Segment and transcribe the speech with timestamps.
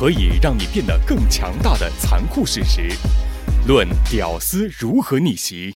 [0.00, 2.90] 可以让你变得更强大的残酷事实。
[3.66, 5.74] 论屌丝如何逆袭。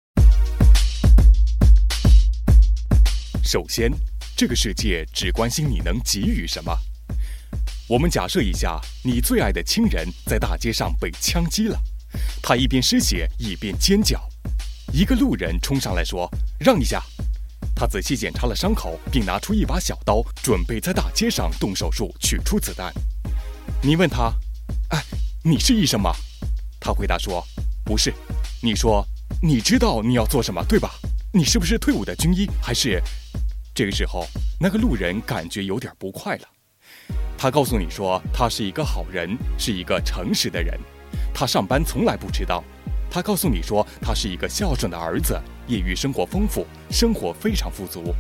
[3.44, 3.92] 首先，
[4.38, 6.72] 这个世界只关心你能给予什么。
[7.88, 11.82] 我们假设一下，你最爱的亲人在大街上被枪击了，
[12.44, 14.22] 他一边失血一边尖叫。
[14.94, 16.30] 一个路人冲上来说
[16.62, 17.02] ：“让一下。”
[17.76, 22.94] 他仔细检查了伤口，并拿出一把小刀，准备在大街上动手术取出子弹。
[23.84, 24.32] 你问他
[24.90, 25.04] ：“哎，
[25.44, 26.12] 你是医生吗？”
[26.80, 27.44] 他回答说
[27.84, 28.14] ：“不是。”
[28.62, 29.04] 你说
[29.42, 30.92] ：“你知道你要做什么，对吧？
[31.34, 32.48] 你是不是退伍的军医？
[32.62, 33.02] 还是……”
[33.74, 34.28] 这个时候，
[34.60, 36.48] 那个路人感觉有点不快了。
[37.36, 40.80] 他告诉你说，他是一个好人，是一个诚实的人，
[41.34, 42.64] 他上班从来不迟到。
[43.10, 48.14] 他告诉你说，他是一个孝顺的儿子，业余生活丰富，生活非常富足。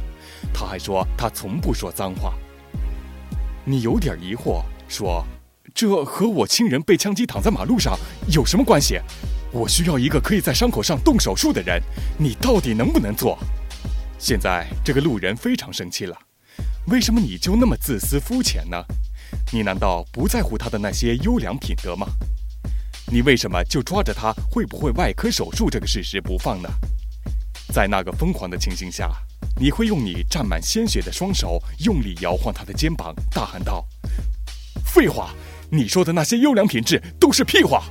[0.51, 2.33] 他还说他从不说脏话。
[3.63, 5.23] 你有点疑惑，说
[5.73, 8.99] ：“这和我亲人被枪击躺在马路上有什么关系？
[9.51, 11.81] 我需要一个可以在伤口上动手术的人，
[12.17, 13.37] 你到底能不能做？”
[14.19, 16.15] 现在这个路人非常生气了，
[16.87, 18.77] 为什么你就那么自私肤浅呢？
[19.51, 22.07] 你难道不在乎他的那些优良品德吗？
[23.07, 26.69] 你为什么就抓着他会不会外科手术这个事实不放呢？
[27.73, 29.09] 在那个疯狂的情形下，
[29.59, 33.85] 你会用你沾满鲜血的双手用力摇晃他的肩膀，大喊道
[34.85, 35.33] ：“废话！
[35.73, 37.83] 你说的那些优良品质都是屁话！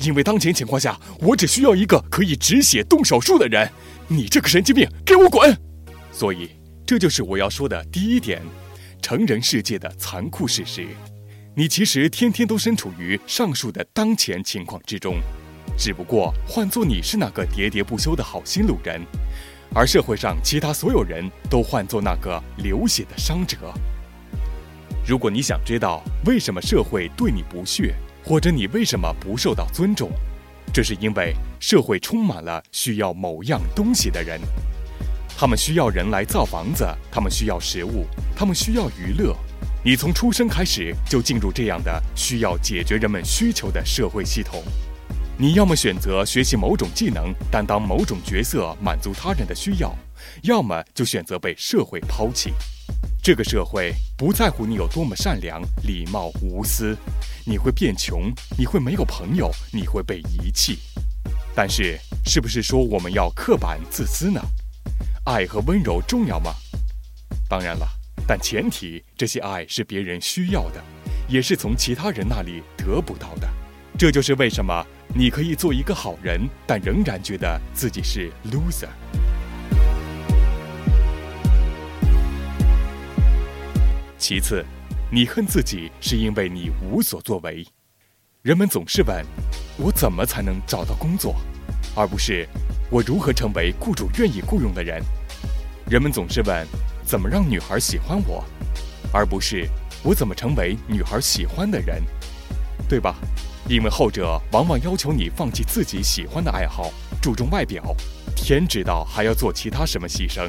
[0.00, 3.70] 因为当前情况下，我只需要一个可以止血动手术的人。
[4.08, 5.56] 你这个神经病，给我滚！”
[6.10, 6.50] 所以，
[6.84, 8.42] 这就是我要说的第一点：
[9.00, 10.88] 成人世界的残酷事实。
[11.54, 15.20] 你其实天天都身处于上述的当前情况之中，
[15.78, 19.00] 只不过换做你是那个喋喋不休的好心路人，
[19.72, 23.56] 而社会上其他所有人都换作那个流血的伤者。
[25.06, 30.10] 如果你想知道为什么社会对你不屑，或者你为什么不受到尊重，
[30.72, 34.40] 这是因为社会充满了需要某样东西的人，
[35.36, 38.06] 他们需要人来造房子，他们需要食物，
[38.36, 39.34] 他们需要娱乐。
[39.82, 44.62] 你从出生开始就进入这样的需要解决人们需求的社会系统，
[45.38, 49.96] 你要么选择学习某种技能，担当某种角色，满足他人的需要，
[50.42, 52.52] 要么就选择被社会抛弃。
[53.22, 56.96] 这个社会不在乎你有多么善良、礼貌、无私，
[57.44, 60.78] 你会变穷，你会没有朋友，你会被遗弃。
[61.54, 64.40] 但是，是不是说我们要刻板自私呢？
[65.26, 66.54] 爱和温柔重要吗？
[67.46, 67.86] 当然了。
[68.26, 70.82] 但前提，这些爱是别人需要的，
[71.28, 73.46] 也是从其他人那里得不到的。
[73.98, 78.88] 这就是为什么你可以做一个好人，但仍然觉得自己是 loser。
[84.20, 84.62] 其次，
[85.10, 87.66] 你恨自己是因为你无所作为。
[88.42, 89.24] 人们总是问：
[89.78, 91.34] 我怎么才能找到工作？
[91.96, 92.46] 而不是
[92.90, 95.02] 我如何成为雇主愿意雇佣的人。
[95.88, 96.66] 人们总是问。
[97.02, 98.44] 怎么让女孩喜欢我，
[99.12, 99.66] 而不是
[100.04, 102.00] 我怎么成为女孩喜欢的人，
[102.88, 103.16] 对吧？
[103.68, 107.96] 因为后者往往要求你放弃自己喜欢的爱好，注重外表，
[108.36, 110.48] 天知道还要做其他什么牺牲。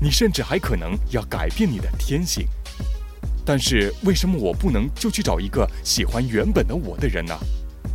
[0.00, 2.46] 你甚至还可能要改变你的天性。
[3.44, 7.36] 但是为什么我不能就去找一个喜欢原本的我的人呢？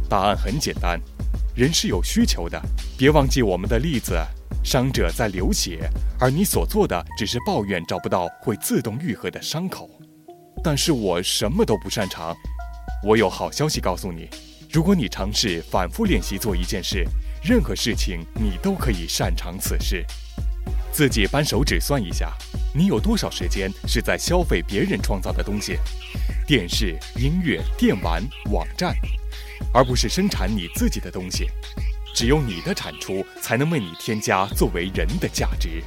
[0.09, 1.00] 答案很简单，
[1.56, 2.61] 人是有需求的。
[2.97, 4.13] 别忘记我们的例子。
[4.63, 5.88] 伤者在流血，
[6.19, 9.88] 而你所做的只是抱怨找不到会自动愈合的伤口。
[10.63, 12.35] 但是我什么都不擅长。
[13.03, 14.28] 我有好消息告诉你：
[14.72, 17.05] 如果你尝试反复练习做一件事，
[17.44, 20.03] 任何事情你都可以擅长此事。
[20.91, 22.34] 自己扳手指算一下，
[22.78, 25.78] 你有多少时间是在消费别人创造的东西？
[26.46, 28.22] 电视、音乐、电玩、
[28.52, 28.94] 网站，
[29.74, 31.50] 而不是生产你自己的东西。
[32.14, 35.81] 只有你的产出才能为你添加作为人的价值。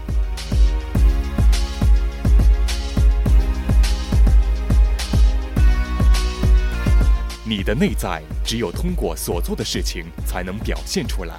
[7.44, 11.38] 你的内在只有通过所做的事情才能表现出来。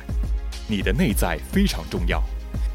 [0.67, 2.23] 你的内在非常重要。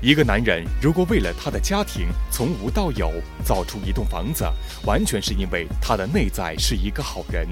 [0.05, 3.11] 一个男人如果为了他的家庭从无到有
[3.43, 4.45] 造出一栋房子，
[4.85, 7.49] 完全是因为他的内在是一个好人。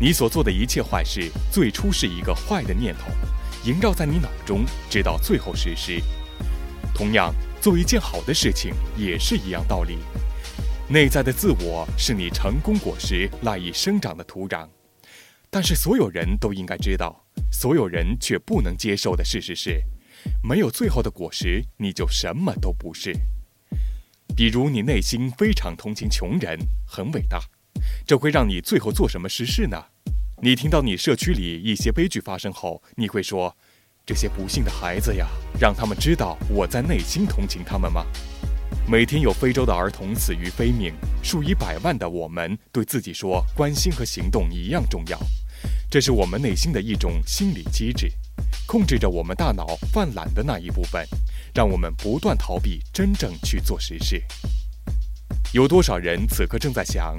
[0.00, 3.12] 你所做的一切坏事，最初是一个坏的念头。
[3.64, 6.02] 萦绕在你脑中，直到最后实施。
[6.92, 9.98] 同样，做一件好的事情也是一样道理。
[10.88, 14.68] 内在的自我是你成功果实赖以生长的土壤。
[15.48, 19.80] 但是，所有人都应该知道，所有人却不能接受的事实是：
[20.42, 23.14] 没有最后的果实，你就什么都不是。
[24.36, 27.40] 比如，你内心非常同情穷人，很伟大，
[28.06, 29.86] 这会让你最后做什么实事呢？
[30.42, 33.56] 你听到你社区里一些悲剧发生后，你会说
[34.04, 35.28] ：“这些不幸的孩子呀，
[35.60, 38.04] 让他们知道我在内心同情他们吗？”
[38.86, 40.92] 每天有非洲的儿童死于非命，
[41.22, 45.18] 数以百万的我们对自己说：“关心和行动一样重要。”
[45.88, 48.12] 这是我们内心的一种心理机制，
[48.66, 51.06] 控制着我们大脑犯懒的那一部分，
[51.54, 54.22] 让我们不断逃避真正去做实事。
[55.52, 57.16] 有多少人此刻正在想：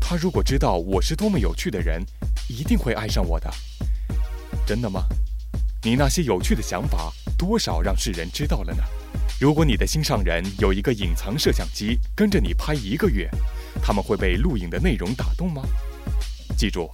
[0.00, 2.04] 他如果知道我是多么有趣的人，
[2.48, 3.52] 一定会爱上我的？
[4.66, 5.04] 真的吗？
[5.82, 8.82] 你那些有趣的想法，多少让世人知道了呢？
[9.38, 13.28] 如果你的心上人有一个隐藏摄像机，跟着你拍一个月，
[13.82, 15.62] 他们会被录影的内容打动吗？
[16.56, 16.88] 记住，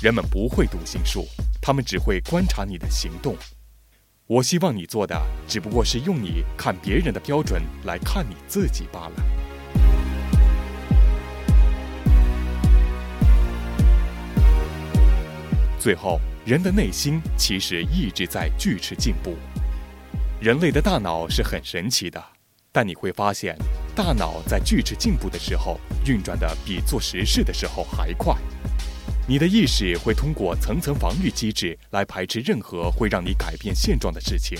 [0.00, 1.28] 人们不会读心术，
[1.64, 3.36] 他们只会观察你的行动。
[4.26, 5.16] 我希望你做的，
[5.46, 9.12] 只不过是用你看别人的标准来看你自己罢了。
[15.78, 19.36] 最后，人的内心其实一直在锯齿进步。
[20.40, 22.20] 人类的大脑是很神奇的，
[22.72, 23.56] 但你会发现，
[23.94, 28.36] 大脑在锯齿进步的时候运转的比做实事的时候还快。
[29.26, 34.58] 你的意识会通过层层防御机制来排斥任何会让你改变现状的事情。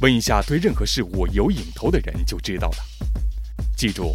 [0.00, 2.76] 问一下对任何事物有瘾头的人就知道了。
[3.76, 4.14] 记住，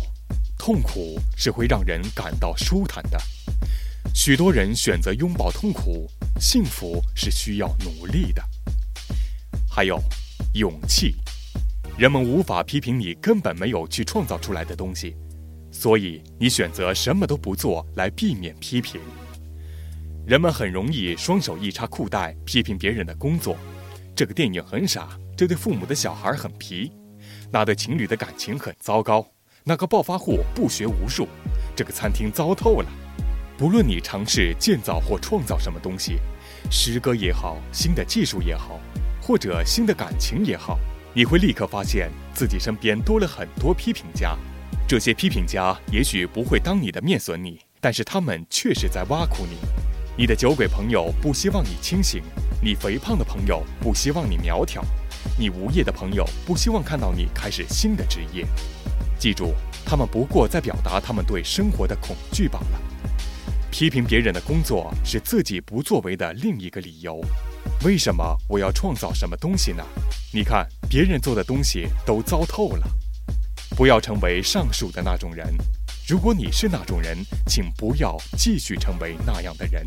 [0.57, 3.21] 痛苦是会让人感到舒坦的。
[4.13, 6.09] 许多人选择拥抱痛苦，
[6.39, 8.43] 幸福是需要努力的。
[9.69, 10.01] 还有。
[10.53, 11.15] 勇气，
[11.97, 15.15] 人们无法批评你根本没有去创造出来的东西，
[15.71, 18.99] 所以你选择什么都不做来避免批评。
[20.27, 23.55] 人们很容易双手一插裤袋批评别人的工作，
[24.13, 25.07] 这个电影很傻，
[25.37, 26.91] 这对父母的小孩很皮，
[27.49, 29.25] 那对情侣的感情很糟糕，
[29.63, 31.29] 那个暴发户不学无术，
[31.77, 32.89] 这个餐厅糟透了。
[33.57, 36.17] 不论你尝试建造或创造什么东西，
[36.69, 38.81] 诗歌也好，新的技术也好。
[39.21, 40.77] 或者新的感情也好，
[41.13, 44.37] 你会立刻发现自己身边多了很多批评家。
[44.89, 49.86] 这些批评家也许不会当你的面损你，但是他们确实在挖苦你。
[50.19, 52.23] 你的酒鬼朋友不希望你清醒，
[52.59, 54.83] 你肥胖的朋友不希望你苗条，
[55.37, 58.43] 你无业的朋友不希望看到你开始新的职业。
[59.19, 59.53] 记住，
[59.85, 62.81] 他们不过在表达他们对生活的恐惧罢了。
[63.69, 67.23] 批评别人的工作是自己不作为的另一个理由。
[67.85, 69.83] 为什么我要创造什么东西呢？
[70.33, 72.87] 你看，别人做的东西都糟透了。
[73.75, 75.55] 不要成为上述的那种人。
[76.07, 79.85] 如果你是那种人，请不要继续成为那样的人。